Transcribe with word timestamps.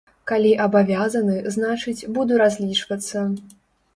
Калі 0.29 0.51
абавязаны, 0.65 1.35
значыць, 1.57 2.07
буду 2.15 2.41
разлічвацца. 2.45 3.27